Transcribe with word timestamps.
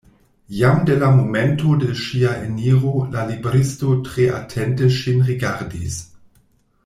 Jam 0.59 0.79
de 0.89 0.93
la 1.01 1.09
momento 1.17 1.73
de 1.83 1.89
ŝia 2.03 2.31
eniro 2.45 2.93
la 3.17 3.25
libristo 3.33 3.93
tre 4.07 4.25
atente 4.41 4.89
ŝin 4.97 5.23
rigardis. 5.29 6.01